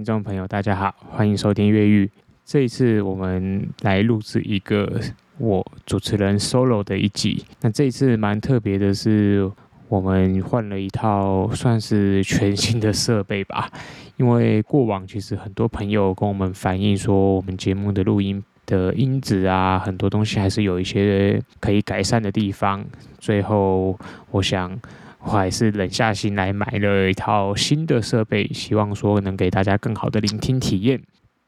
[0.00, 2.10] 听众朋友，大家好，欢迎收听越狱。
[2.46, 4.98] 这一次我们来录制一个
[5.36, 7.44] 我主持人 solo 的一集。
[7.60, 9.46] 那这一次蛮特别的是，
[9.88, 13.70] 我们换了一套算是全新的设备吧。
[14.16, 22.82] 因为过往其实很多朋友跟我们反映说，我们节目的录音的音质啊，很多东西还是有一些可以改善的地方。
[23.18, 23.98] 最后，
[24.30, 24.80] 我想。
[25.22, 31.00] 我还是忍下心来买了一套新的设备，希望说能给大家更好的聆听体验。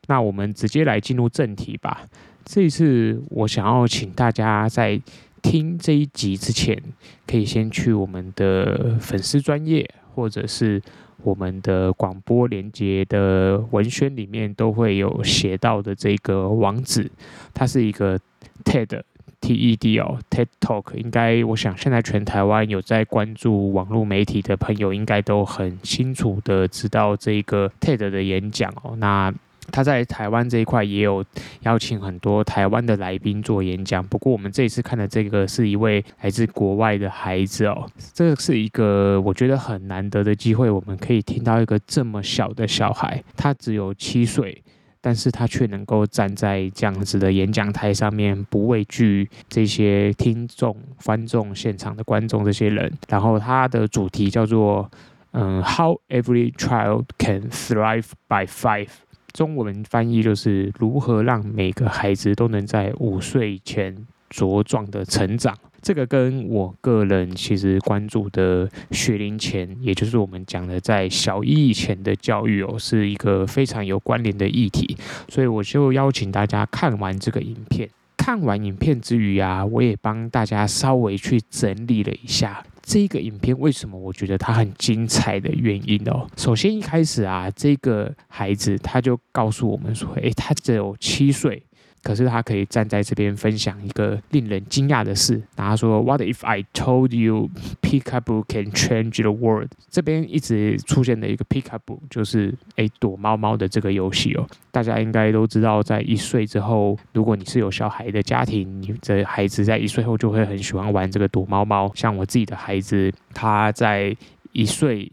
[0.08, 2.02] 那我们直接来进入正题吧。
[2.44, 5.00] 这一次我想要请大家在
[5.40, 6.80] 听这一集之前，
[7.26, 10.82] 可以先去我们的粉丝专页，或者是
[11.22, 17.10] 我们的广播连接的文宣里面都会有写到的这个网址，
[17.54, 18.18] 它是一个
[18.64, 19.02] TED。
[19.42, 28.94] TED 哦，TED Talk 应该，我想现在全台湾有在关注网络媒体的朋友，应该都很清楚的知道这个 TED 的演讲哦。
[28.96, 29.34] 那
[29.70, 31.24] 他在台湾这一块也有
[31.62, 44.62] 邀请很多台湾的来宾做演讲，不过我们这一次看的这个是一位来自国外的孩子哦，这是一个我觉得很难得的机会，我们可以听到一个这么小的小孩，他只有七岁。
[45.04, 52.90] 但是他却能够站在这样子的演讲台上面，不畏惧这些听众、观众、现场的观众这些人。
[53.08, 54.88] 然后他的主题叫做
[55.34, 58.88] “嗯，How every child can thrive by five”，
[59.32, 65.58] 中文翻译就是如何让每个孩子都能在五岁前茁壮的成长。
[65.82, 74.96] 这个跟我个人其实关注的学龄前，也就是我们讲的在小一以前的教育哦，是一个非常有关联的议题。
[75.28, 77.88] 所以我就邀请大家看完这个影片。
[78.16, 86.28] 看完影片之余啊，我也帮大家稍微去整理了一下这个影片为什么我觉得它很精彩的原因哦。
[86.36, 91.60] 首先一开始啊，这个孩子他就告诉我们说，诶，他只有七岁。
[92.02, 95.34] 可是他可以站在这边分享一个令人惊讶的事。
[95.56, 97.48] 然后他说：“What if I told you
[97.80, 104.46] Peekaboo can change the world？” 这边一直出现的一个 Peekaboo 就是诶躲猫猫的这个游戏哦。
[104.70, 111.90] 大家应该都知道，在一岁之后，如果你是有小孩的家庭，你的孩子在一岁后就会很喜欢玩这个躲猫猫。
[111.94, 114.16] 像我自己的孩子，他在
[114.52, 115.10] 一岁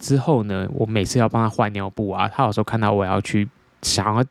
[0.00, 3.48] 之后呢，我每次要帮他换尿布啊，他有时候看到我要去
[3.82, 4.24] 想要。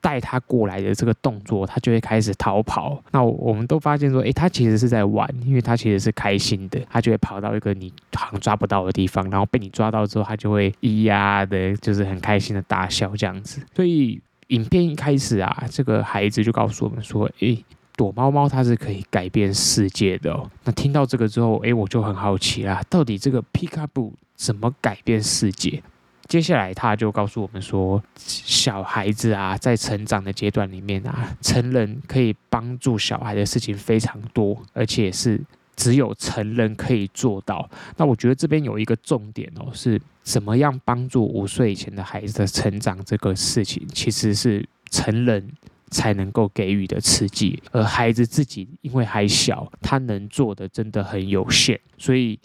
[0.00, 3.02] 带他过来的这个动作，他就会开始逃跑。
[3.10, 6.80] 那我们都发现说，诶，他其实是在玩，因为他其实是开心的。
[6.90, 13.60] 他就会跑到一个你好像抓不到的地方，然后被你抓到之后，他就会咿呀的，就是很开心的大笑这样子。
[13.74, 17.64] 所以影片一开始啊，这个孩子就告诉我们说，诶，
[17.96, 20.48] 躲猫猫它是可以改变世界的哦。
[20.64, 25.82] 那听到这个之后，诶，我就很好奇啦，到底这个 Peekaboo 怎么改变世界？
[26.28, 35.42] 接下来，他就告诉我们说，小孩子啊，在成长的阶段里面啊，成人可以帮助小孩的事情非常多，而且是
[35.74, 37.66] 只有成人可以做到。
[37.96, 45.50] 那我觉得这边有一个重点哦，是怎么样帮助五岁以前的孩子的成长这个事情，其实是成人
[45.90, 52.38] 才能够给予的刺激，而孩子自己因为还小，他能做的真的很有限，所以。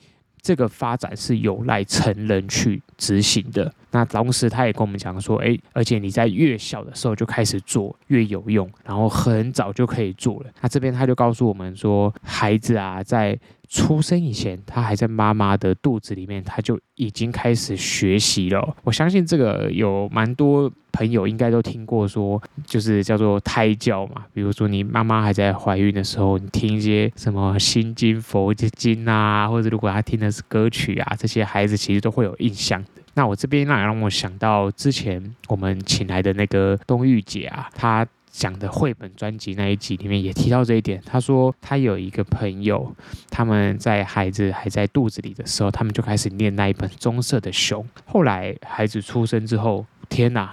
[0.43, 3.73] 这个发展是有赖成人去执行的。
[3.91, 10.49] 那同时，他也跟我们讲说，诶，而且你在越小的时候就开始做，越有用，然后很早就可以做了。
[10.61, 13.39] 那这边他就告诉我们说，孩子啊，在
[13.69, 18.75] 出生以前，他还在妈妈的肚子里面，他就已经开始学习了。
[18.83, 24.23] 我相信这个有蛮多朋友应该都听过，说就是叫做胎教嘛。
[24.33, 33.01] 比如说你妈妈还在怀孕的时候，你听一些什么心经、佛经啊，或者如果她听的是歌曲啊，这些孩子其实都会有印象的。
[33.15, 38.07] 那我这边让让我想到之前我们请来的那个冬玉姐啊，她。
[38.35, 40.99] 讲的绘本专辑那一集里面也提到这一点。
[41.05, 42.91] 他说他有一个朋友，
[43.29, 47.87] 他们在孩子还在肚子里的时候，他们就开始念那一本棕色的熊。
[48.07, 50.51] 后来孩子出生之后，天哪！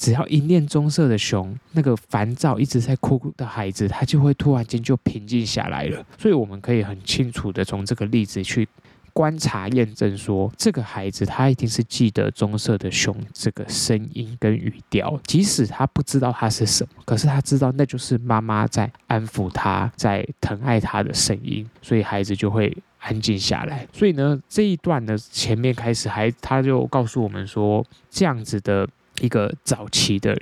[0.00, 6.04] 只要一念棕色的熊，那个烦躁一直在哭的孩子，他就会突然间就平静下来了。
[6.18, 8.66] 所以我们可以很清楚的从这个例子去。
[9.12, 23.84] 观察验证说，这个孩子他一定是记得棕色的熊这个声音跟语调，即使他不知道它是什么，可是他知道那就是妈妈在安抚他，在疼爱他的声音，所以孩子就会安静下来。
[23.92, 28.88] 所以呢，这一段的前面开始还他就告诉我们说，这样子的
[29.20, 30.36] 一个早期的。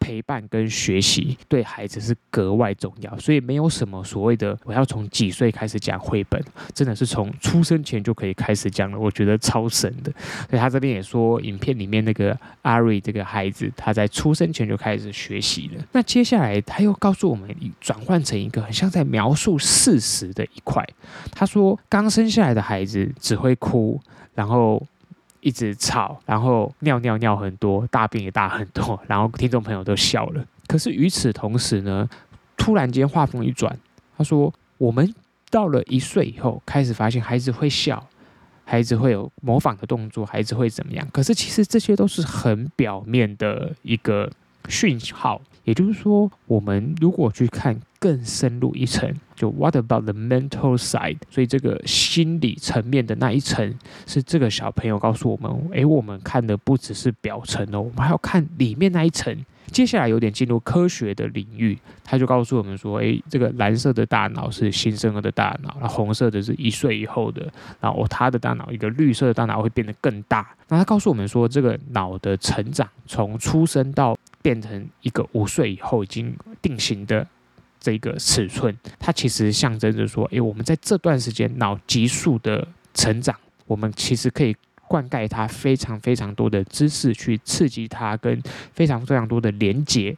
[0.00, 6.38] 陪伴跟学习对孩子是格外重要，所以没有什么所谓的我要从几岁开始讲绘本，
[6.74, 8.98] 真的是从出生前就可以开始讲了。
[8.98, 10.12] 我觉得超神的。
[10.50, 15.82] 所以他这边也说，影片里面那个阿瑞这个孩子，他在出生前就开始学习了。
[15.92, 17.48] 那接下来他又告诉我们，
[17.80, 20.86] 转换成一个很像在描述事实的一块。
[21.32, 23.98] 他说，刚生下来的孩子只会哭，
[24.34, 24.86] 然后。
[25.44, 30.42] 一直吵，然后尿尿尿很多，大便也大很多，然后听众朋友都笑了。
[30.66, 32.08] 可是与此同时呢，
[32.56, 33.78] 突然间话锋一转，
[34.16, 35.14] 他说：“我们
[35.50, 38.02] 到了一岁以后，开始发现孩子会笑，
[38.64, 41.06] 孩子会有模仿的动作，孩子会怎么样？
[41.12, 44.30] 可是其实这些都是很表面的一个
[44.70, 45.42] 讯号。
[45.64, 51.16] 也就是说，我们如果去看。”更深入一层，就 What about the mental side？
[51.30, 53.74] 所以这个心理层面的那一层，
[54.06, 59.34] 是这个小朋友告诉我们：诶，我们看的不只是表层哦，我们还要看里面那一层。
[59.68, 67.50] 接下来有点进入科学的领域，他就告诉我们说：诶，这个蓝色的大脑是新生儿的大脑，那红色的是一岁以后的，
[67.80, 70.46] 然后他的大脑一个绿色的大脑会变得更大。
[70.68, 77.26] 那他告诉我们说，这个脑的成长从出生到变成一个五岁以后已经定型的。
[77.80, 84.56] 这个尺寸，它其实象征着说，诶，我们在这段时间脑急速的成长，我们其实可以
[84.88, 88.42] 灌溉它非常非常多的知识，去刺激它跟
[88.72, 90.16] 非常非常多的连接。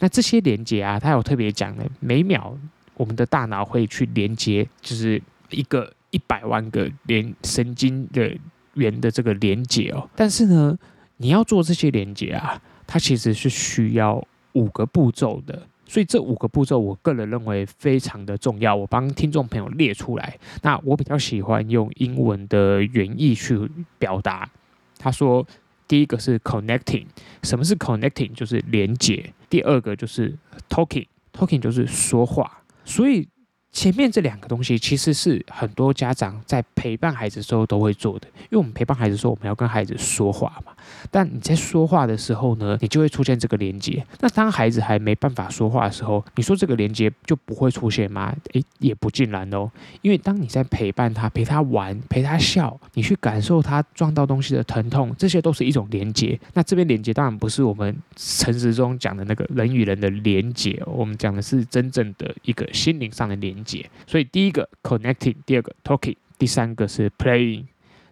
[0.00, 2.58] 那这些连接啊，它有特别讲的，每秒
[2.94, 8.36] 我们的大脑会去连接，就是一个一百万个连神经的
[8.72, 10.10] 元的这个连接哦。
[10.16, 10.76] 但是呢，
[11.18, 15.66] 你要做这些连接啊，它其实是需要五个步骤的。
[15.86, 18.74] 所以这五个步骤，我个人认为非常的重要。
[18.74, 20.38] 我帮听众朋友列出来。
[20.62, 23.58] 那我比较喜欢用英文的原意去
[23.98, 24.50] 表达。
[24.98, 25.46] 他说，
[25.86, 27.06] 第一个是 connecting，
[27.42, 28.32] 什么是 connecting？
[28.32, 29.32] 就是连接。
[29.50, 30.34] 第二个就是
[30.68, 32.62] talking，talking 就是说话。
[32.84, 33.28] 所以。
[33.74, 40.72] 前面这两个东西其实是很多家长在陪伴孩子时候都会做的，因为我们陪伴孩子说，我们要跟孩子说话嘛。
[41.10, 44.06] 但你在说话的时候呢，你就会出现这个连接。
[44.20, 48.32] 那当孩子还没办法说话的时候，你说这个连接就不会出现吗？
[48.52, 49.68] 诶，也不尽然哦。
[50.02, 56.38] 因为当你在陪伴他、陪他玩、陪他笑，你去感受他撞到东西的疼痛，这些都是一种连接。
[56.52, 63.90] 那这边连接当然不是我们陈时中讲的那个人与人的连接，我们讲的是真正的一个心灵上的连接接。
[64.06, 67.64] 所以第一个 connecting，第二个 talking，第三个是 playing。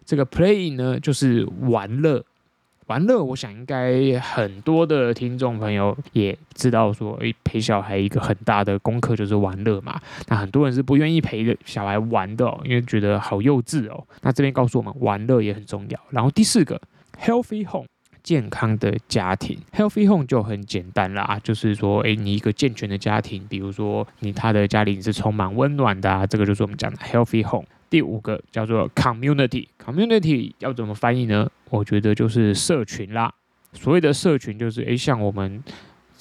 [0.03, 2.25] 这个 playing 呢，就是玩乐。
[2.87, 9.97] 玩乐，我想应该很多的听众朋友也知道说，诶，陪小孩一个很大的功课就是玩乐嘛。
[10.27, 14.05] 那很多人是不愿意陪小孩玩的哦，因为觉得好幼稚哦。
[14.21, 15.99] 那这边告诉我们，玩乐也很重要。
[16.09, 16.79] 然后第四个
[17.17, 17.87] healthy home。
[18.23, 27.67] 健康的家庭，healthy home 就很简单啦，就是说，诶，你一个健全的家庭，比如说你他的家里是充满温暖的啊，这个就是我们讲的 healthy home。
[27.89, 31.47] 第五个叫做 community，community 要怎么翻译呢？
[31.69, 33.31] 我觉得就是社群啦。
[33.73, 35.63] 所谓的社群就是，诶，像我们。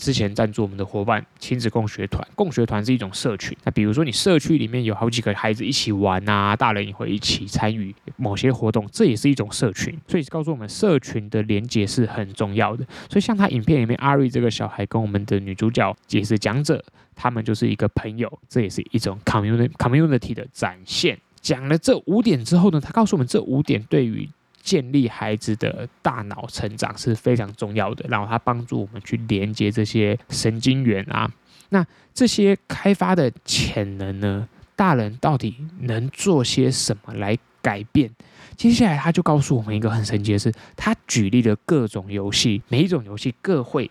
[0.03, 3.57] 之前赞助我们的伙伴亲子共学团，共学团是一种社群。
[3.63, 9.97] 那比如说你社区里面有好几个孩子一起玩啊，大人也会一起参与某些活动，这也是一种社群。
[10.09, 12.85] 所以告诉我们，社群的连接是很重要的。
[13.09, 21.17] 所以像他影片里面阿瑞这个小孩跟我们的女主角也是讲者，他们就是一个朋友，这也是一种 community community 的展现。
[21.41, 24.29] 讲了这五点之后呢，他告诉我们这五点对于。
[24.63, 31.29] 建立孩子的大脑成长是非常重要的，然后它帮助我们去连接这些神经元啊。
[31.71, 34.49] 那这些开发的潜能呢？
[34.77, 38.11] 大人到底能做些什么来改变？
[38.57, 43.91] 接下来他就告诉我们一个很神奇的事，他举例了各种游戏，每一种游戏各会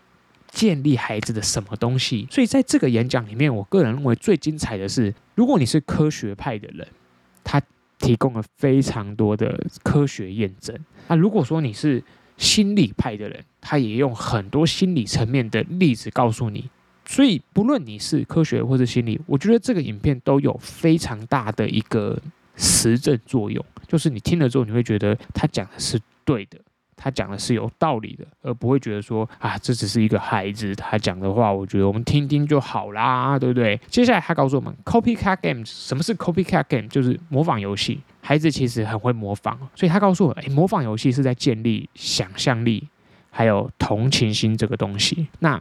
[0.50, 2.26] 建立孩子的什么东西。
[2.30, 6.88] 所以在这个演讲里面，我个人认为最精彩的是，如果你是科学派的人，
[7.44, 7.60] 他。
[8.02, 10.76] 提供了非常多的科学验证。
[11.08, 12.02] 那如果说你是
[12.36, 16.68] 心理派的人，他也用很多心理层面的例子告诉你。
[17.06, 22.20] 所以不论你是科学或者心理，我觉得这个影片都有非常大的一个
[22.56, 26.58] 实证作用，就是你听了之后，你会觉得他讲的是对的。
[27.02, 33.76] 他讲的是有道理的，而不会觉得说啊，这只是一个孩子他讲的话，我觉得我们听听就好啦，对不对？
[33.88, 36.86] 接下来他告诉我们，copycat game，什么是 copycat game？
[36.86, 38.00] 就是模仿游戏。
[38.20, 42.86] 孩子其实很会模仿，所以他告诉我，诶，模仿游戏是在建立想象力，
[43.30, 45.26] 还有同情心这个东西。
[45.40, 45.60] 那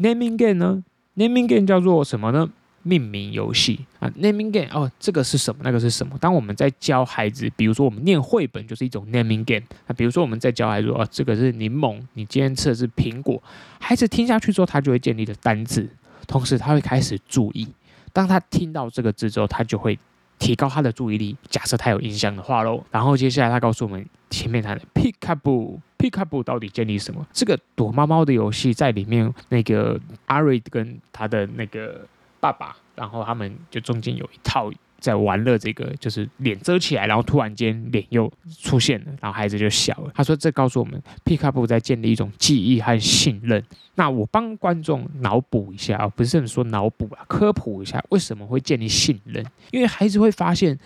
[0.00, 0.82] naming game 呢
[1.16, 2.50] ？naming game 叫做什么呢？
[2.84, 5.60] 命名游戏啊，naming game 哦，这个是什么？
[5.62, 6.18] 那个是什么？
[6.18, 9.64] 当我们在教孩子，比如说我们念绘本就是一种 naming game。
[9.86, 13.40] 那比如说我们在教孩子说，哦，这个是柠檬，你今天吃的是苹果。
[13.78, 15.88] 孩子听下去之后，他就会建立的单字，
[16.26, 17.68] 同时他会开始注意。
[18.12, 19.96] 当他听到这个字之后，他就会
[20.40, 21.36] 提高他的注意力。
[21.48, 27.24] 假设他有印象的话喽，然后接下来他告诉我们前面谈的 Peekaboo，Peekaboo 到底建立什么？
[27.32, 32.04] 这个躲猫猫的游戏在里面，那个阿瑞跟他的那个。
[32.42, 34.68] 爸爸，然后他们就中间有一套
[34.98, 38.28] 在玩乐，这个就是脸遮起来，然后突然间脸又
[38.60, 40.10] 出现了，然后孩子就笑了。
[40.12, 49.44] 他说：“这告诉我们，皮卡布在建立一种记忆和信任。”那我帮观众脑补一下啊，不是很说脑补啊，科普一下为什么会建立信任？
[49.70, 50.76] 因为孩子会发现，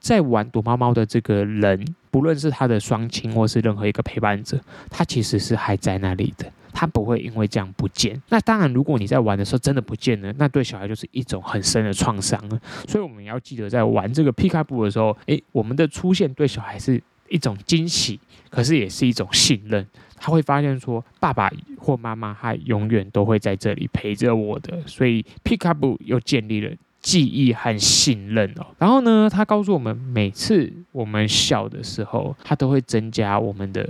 [0.00, 4.58] 在玩躲猫猫的这个人，不论是他的双亲或是任何一个陪伴者，
[4.90, 6.50] 他其实是还在那里的。
[6.72, 8.20] 他不会因为这样不见。
[8.28, 12.60] 那当然，如果你在玩的时候真的不见了，那对小孩就是一种很深的创伤了。
[12.88, 19.86] 所以我们要记得，在玩这个皮卡布的时候，诶，我们的出现对小孩是一种惊喜，可是也是一种信任。
[20.16, 24.78] 他会发现说，爸爸或妈妈他永远都会在这里陪着我的。
[24.86, 28.66] 所以皮卡布又建立了记忆和信任哦。
[28.78, 33.88] 然后呢，他告诉我们，每次我们笑的时候，他都会增加我们的。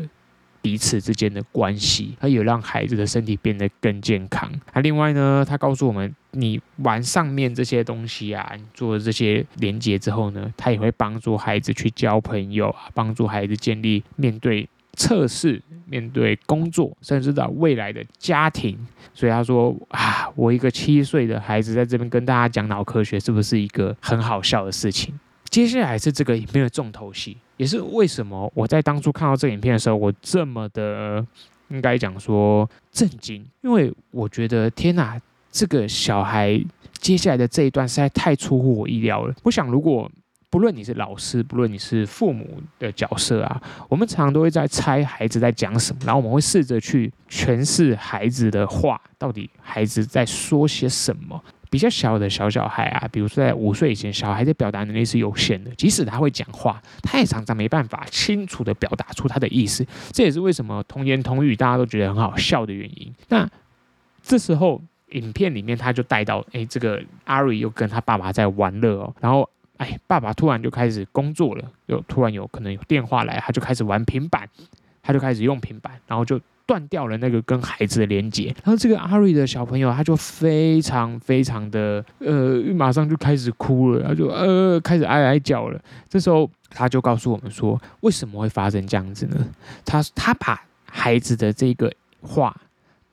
[0.62, 4.50] 彼此之间的关系，它有让孩子的身体变得更健康。
[4.75, 18.79] 那另外呢，他告诉我们，你玩上面这些东西啊，你做这些连接之后呢，他也会帮助孩子去交朋友啊，帮助孩子建立面对测试、面对工作，甚至到未来的家庭。
[19.14, 25.19] 所以他说啊，我一个七岁的孩子在这边跟大家讲脑科学，是不是一个很好笑的事情？
[25.50, 31.26] 接下来是这个影片的重头戏，也是为什么我在当初看到这个影片的时候，我这么的
[31.69, 36.59] 应该讲说震惊，因为我觉得天哪，这个小孩
[36.99, 39.35] 接下来的这一段实在太出乎我意料了。
[39.42, 40.09] 我想，如果
[40.49, 51.42] 不论你是老师，不论你是父母的角色啊，我们常常都会在猜孩子在讲什么，然后我们会试着去诠释孩子的话，到底孩子在说些什么。
[51.71, 55.71] 比较小的小小孩啊，比如说在五岁以前，小孩的表达能力是有限的。
[55.77, 59.87] 即使他会讲话，他也常常没办法清楚地表达出他的意思。
[60.11, 63.15] 这也是为什么童言童语大家都觉得很好笑的原因。
[63.29, 63.49] 那
[64.21, 69.15] 这时候，影片里面他就带到，哎，这个阿瑞又跟他爸爸在玩乐哦。
[69.21, 74.49] 然后，哎，爸爸突然就开始工作了，又突然有可能有电话来，他就开始玩平板，
[75.03, 76.41] 他就开始用平板，然后就。
[76.71, 85.81] 断掉了那个跟孩子的连接，然后这个阿瑞的小朋友他就非常非常的呃，马上就开始哭了，他就呃开始哀哀叫了。
[86.09, 89.37] 这时候他就告诉我们说，为什么会发生这样子呢？
[89.85, 92.57] 他他把孩子的这个话，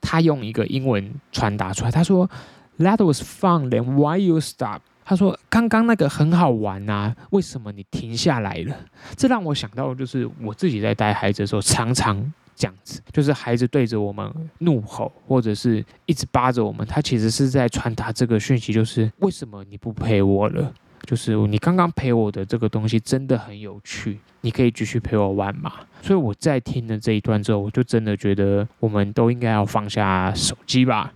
[0.00, 1.90] 他用一个英文传达出来。
[1.90, 2.30] 他说
[2.78, 8.76] ：“That was fun, then why you stop？” 他说：“刚刚那个很好玩啊，为什么你停下来了？”
[9.18, 12.32] 这让我想到，就是我自己在带孩子的时候，常常。
[12.58, 20.74] 这样子，就是孩子对着我们怒吼，或者是一直扒着我们，他其实是在传达这个讯息，就是为什么你不陪我了？
[21.06, 25.72] 就是你刚刚陪我的这个东西真的很有趣，你可以继续陪我玩吗？
[26.02, 31.12] 所以我在听了这一段之后，我就真的觉得我们都应该要放下手机吧，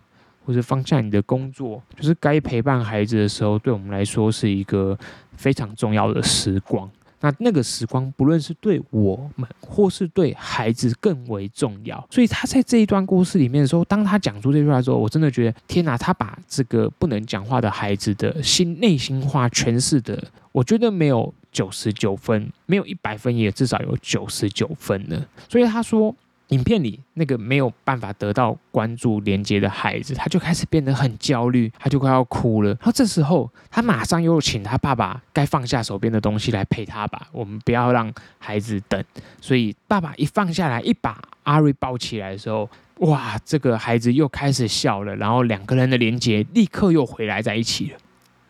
[0.46, 4.96] 或者放下你的工作，就是该陪伴孩子的时候，对我们来说是一个
[5.36, 6.88] 非常重要的时光。
[7.22, 12.06] 那那个时光，不论是对我们，或是对孩子更为重要。
[12.10, 15.96] 所以他在这一段故事里面的时候，当他讲出这句话的时候，我真的觉得天哪！
[15.96, 25.26] 他把这个不能讲话的孩子的心内心话诠释的，我觉得没有九十九分，没有一百分，也至少有九十九分了。
[25.48, 26.14] 所以他说。
[26.52, 32.68] 影片里那个没有办法得到关注连接的孩子，他就开始变得很焦虑，他就快要哭了。
[32.72, 37.26] 然后这时候，他马上又请他爸爸该放下手边的东西来陪他吧。
[37.32, 39.02] 我们不要让孩子等。
[39.40, 42.68] 所以爸爸一放下来，一把阿瑞抱起来的时候，
[42.98, 45.16] 哇，这个孩子又开始笑了。
[45.16, 47.98] 然后两个人的连接立刻又回来在一起了。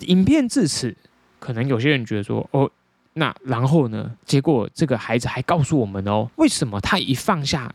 [0.01, 0.97] 影片至此，
[1.39, 2.69] 可能有些人觉得说，哦，
[3.13, 4.11] 那然后呢？
[4.25, 7.73] 结果这个孩子还告诉我们哦，为什么他一放下。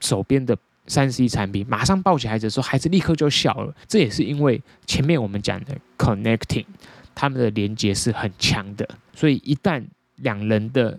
[0.00, 3.74] 手边的三 C 产品，马上抱起孩子的时候，孩子立刻就笑了。
[3.86, 6.64] 这也是因为前面我们讲的 connecting，
[7.14, 8.88] 他们的连接是很强的。
[9.12, 9.84] 所以一旦
[10.16, 10.98] 两人的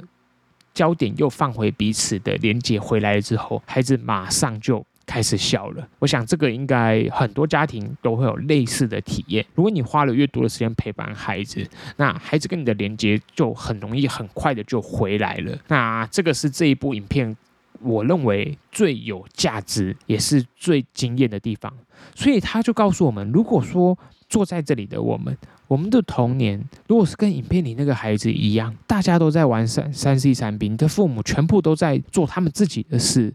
[0.74, 5.88] 焦点又放回彼此的连接回来了之后，孩子马上就开始笑了。
[5.98, 9.44] 我想这个应该很多家庭都会有类似的体验。
[9.56, 15.58] 如果你花了越多的时间陪伴孩子，那孩子跟你的连接就很容易很快的就回来了。
[15.68, 17.36] 那这个是这一部影片。
[17.82, 21.74] 我认为最有价值也是最惊艳的地方。
[22.16, 23.98] 所以他就告诉我们，如果说
[24.30, 33.34] 坐在这里的我们，我们的童年如果是跟影片里那个孩子一样，大家都在玩三三 C 产品，你的父母全部都在做他们自己的事，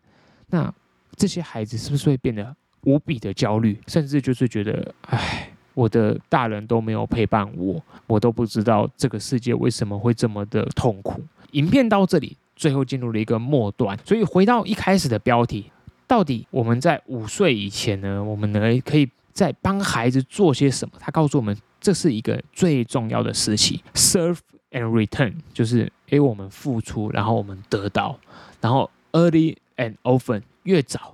[0.48, 0.72] 那
[1.16, 11.20] 这些孩子是不是会变得无比的焦虑，甚至就是觉得，哎，我的大人都没有陪伴我，我都不知道这个世界为什么会这么的痛苦。
[11.52, 15.70] 影片到这里，最后进入了一个末段，所以回到一开始的标题，
[16.06, 20.94] 到底我们在五岁以前呢，我们能可以在帮孩子做些什么？
[21.00, 24.38] 他告诉我们，这是一个最重要的时期，serve
[24.70, 28.18] and return，就是诶，我们付出，然后我们得到，
[28.60, 31.12] 然后 early and often，越早。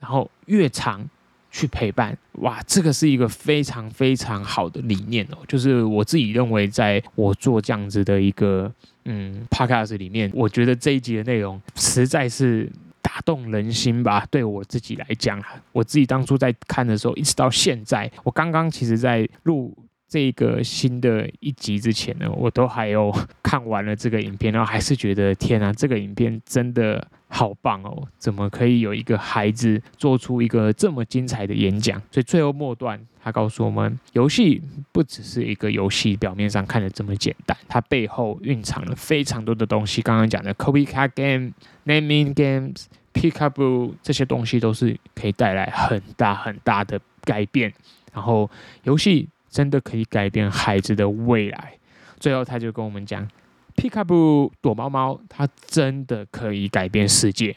[0.00, 1.06] 然后越长
[1.50, 5.36] 去陪伴，哇，这个是一个非常非常好的理念哦。
[5.46, 8.72] 就是我自己认为，在我做这样子的一个
[9.04, 12.70] 嗯 podcast 里面，我觉得这一集的内容实在是
[13.02, 14.26] 打动人心吧。
[14.30, 15.42] 对我自己来讲，
[15.72, 19.76] 我自己当初在看的时候，一直到现在，我刚刚其实在录。
[20.12, 23.14] 这个新的一集之前呢，我都还有
[23.44, 28.08] 看完了这个影片，然后还是觉得天啊，这个影片真的好棒哦！
[28.18, 31.96] 怎么可以有一个孩子做出一个这么精彩的演讲？
[32.10, 34.62] 所以最后末段，他告诉我们，游戏
[34.92, 40.00] 不只是一个游戏，表面上看的这么简单，它背后蕴藏了非常多的东西。
[40.02, 41.52] 刚刚讲的 Copycat Game、
[41.84, 47.72] Naming Games、Peekaboo 这些东西都是可以带来很大很大的改变。
[48.12, 48.50] 然后
[48.84, 49.28] 游戏。
[49.50, 51.72] 真的可以改变孩子的未来。
[52.20, 53.28] 最后，他就跟我们讲
[53.74, 57.56] ：“Peekaboo 躲猫猫，它真的可以改变世界。”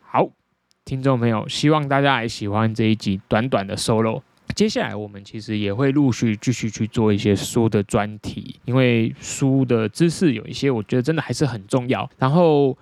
[0.00, 0.30] 好，
[0.86, 4.22] 听众朋友，希望大家也喜欢这一集短短的 solo。
[4.54, 12.08] 接下来，我们其实也会陆续继续去做一些书的专题，因为书的知识有一些，我觉得真的还是很重要。
[12.18, 12.76] 然后。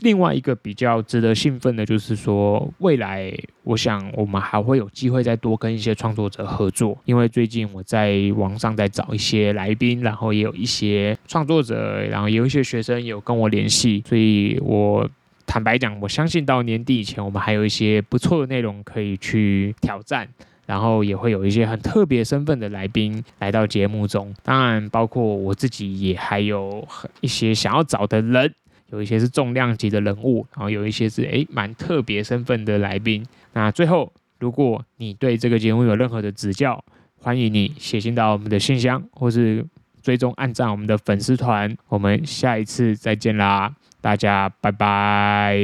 [0.00, 3.32] 另外一个比较值得兴奋的，就是说未来，
[3.62, 15.08] 我想我们还会有机会再多跟一些创作者合作，因为最近我在网上在找一些来宾，然后也有一些创作者，然后也有一些学生有跟我联系，所以我
[15.46, 20.28] 坦白讲，我相信到年底以前，我们还有一些不错的内容可以去挑战，
[20.66, 26.86] 然后也会有一些很特别身份的来宾来到节目中，当然包括我自己也还有
[27.20, 28.54] 一些想要找的人。
[28.90, 33.26] 有一些是重量级的人物，然后有一些是诶蛮特别身份的来宾。
[33.52, 36.84] 那最后，如果你对这个节目有任何的指教，
[37.18, 39.66] 欢迎你写信到我们的信箱，或是
[40.02, 41.76] 追踪按赞我们的粉丝团。
[41.88, 45.58] 我们下一次再见啦，大家拜拜。